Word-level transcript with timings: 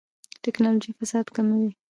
ټکنالوژي 0.43 0.91
فساد 0.97 1.25
کموي 1.35 1.69